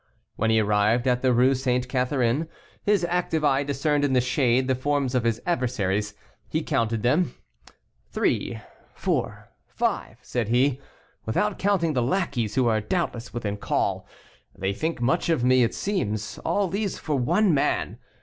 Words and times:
When 0.35 0.49
he 0.49 0.59
arrived 0.59 1.05
at 1.05 1.21
the 1.21 1.31
Rue 1.31 1.53
St. 1.53 1.87
Catherine, 1.87 2.47
his 2.81 3.03
active 3.05 3.43
eye 3.45 3.61
discerned 3.61 4.03
in 4.03 4.13
the 4.13 4.19
shade 4.19 4.67
the 4.67 4.73
forms 4.73 5.13
of 5.13 5.25
his 5.25 5.39
adversaries. 5.45 6.15
He 6.49 6.63
counted 6.63 7.03
them: 7.03 7.35
"Three, 8.09 8.59
four, 8.95 9.51
five," 9.67 10.17
said 10.23 10.47
he, 10.47 10.81
"without 11.27 11.59
counting 11.59 11.93
the 11.93 12.01
lackeys, 12.01 12.55
who 12.55 12.65
are 12.67 12.81
doubtless 12.81 13.31
within 13.31 13.57
call. 13.57 14.07
They 14.57 14.73
think 14.73 15.01
much 15.01 15.29
of 15.29 15.43
me, 15.43 15.61
it 15.61 15.75
seems; 15.75 16.39
all 16.39 16.67
these 16.67 16.97
for 16.97 17.15
one 17.15 17.53
man. 17.53 17.99